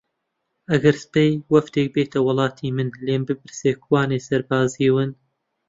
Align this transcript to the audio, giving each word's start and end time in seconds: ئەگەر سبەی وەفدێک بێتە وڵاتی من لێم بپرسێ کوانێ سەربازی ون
ئەگەر 0.71 0.95
سبەی 1.03 1.31
وەفدێک 1.53 1.89
بێتە 1.95 2.19
وڵاتی 2.27 2.69
من 2.77 2.87
لێم 3.05 3.23
بپرسێ 3.29 3.71
کوانێ 3.83 4.19
سەربازی 4.27 4.89
ون 4.93 5.11